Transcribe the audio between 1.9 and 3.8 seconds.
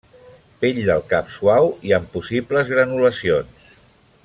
i amb possibles granulacions.